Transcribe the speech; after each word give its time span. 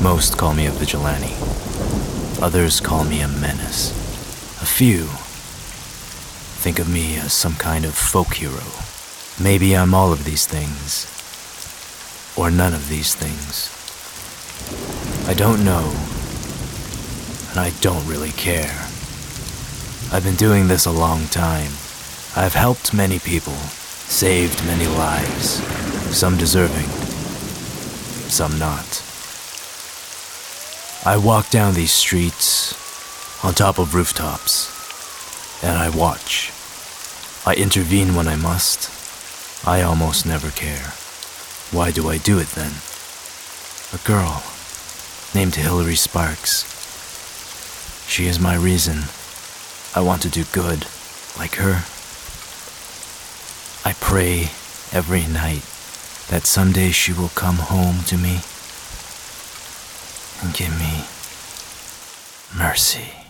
Most 0.00 0.38
call 0.38 0.54
me 0.54 0.66
a 0.66 0.70
vigilante. 0.70 1.34
Others 2.40 2.80
call 2.80 3.02
me 3.02 3.20
a 3.20 3.26
menace. 3.26 3.90
A 4.62 4.66
few 4.66 5.08
think 6.58 6.78
of 6.78 6.88
me 6.88 7.16
as 7.16 7.32
some 7.32 7.54
kind 7.54 7.84
of 7.84 7.94
folk 7.94 8.34
hero. 8.34 8.62
Maybe 9.42 9.76
I'm 9.76 9.94
all 9.94 10.12
of 10.12 10.24
these 10.24 10.46
things, 10.46 11.06
or 12.36 12.48
none 12.50 12.74
of 12.74 12.88
these 12.88 13.14
things. 13.14 13.74
I 15.28 15.34
don't 15.34 15.64
know, 15.64 15.90
and 17.50 17.58
I 17.58 17.70
don't 17.80 18.06
really 18.06 18.32
care. 18.32 18.86
I've 20.12 20.24
been 20.24 20.36
doing 20.36 20.68
this 20.68 20.86
a 20.86 20.92
long 20.92 21.26
time. 21.26 21.72
I've 22.36 22.54
helped 22.54 22.94
many 22.94 23.18
people, 23.18 23.58
saved 24.06 24.64
many 24.64 24.86
lives, 24.86 25.62
some 26.16 26.36
deserving, 26.36 26.88
some 28.28 28.58
not. 28.58 28.97
I 31.06 31.16
walk 31.16 31.48
down 31.50 31.74
these 31.74 31.92
streets, 31.92 32.74
on 33.44 33.54
top 33.54 33.78
of 33.78 33.94
rooftops, 33.94 35.62
and 35.62 35.78
I 35.78 35.88
watch. 35.90 36.52
I 37.46 37.54
intervene 37.54 38.16
when 38.16 38.26
I 38.26 38.34
must. 38.34 38.90
I 39.66 39.82
almost 39.82 40.26
never 40.26 40.50
care. 40.50 40.92
Why 41.70 41.92
do 41.92 42.08
I 42.08 42.18
do 42.18 42.38
it 42.38 42.48
then? 42.48 42.72
A 43.94 44.04
girl 44.06 44.42
named 45.34 45.54
Hilary 45.54 45.94
Sparks. 45.94 46.64
She 48.08 48.26
is 48.26 48.40
my 48.40 48.56
reason. 48.56 49.04
I 49.94 50.04
want 50.04 50.22
to 50.22 50.28
do 50.28 50.44
good, 50.52 50.86
like 51.38 51.54
her. 51.54 51.84
I 53.88 53.94
pray 54.00 54.50
every 54.92 55.26
night 55.26 55.62
that 56.28 56.44
someday 56.44 56.90
she 56.90 57.12
will 57.12 57.30
come 57.30 57.56
home 57.56 58.02
to 58.04 58.18
me 58.18 58.40
give 60.52 60.70
me 60.78 61.04
mercy. 62.56 63.27